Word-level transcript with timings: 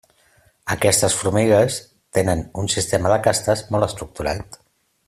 Aquestes 0.75 1.17
formigues 1.17 1.77
tenen 2.19 2.43
un 2.63 2.73
sistema 2.77 3.15
de 3.17 3.21
castes 3.29 3.65
molt 3.77 3.89
estructurat. 3.91 4.61